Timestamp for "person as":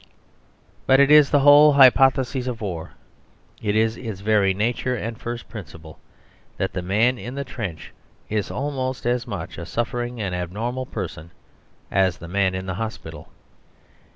10.87-12.17